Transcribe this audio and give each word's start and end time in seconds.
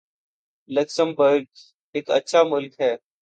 Luxembourg 0.69 1.47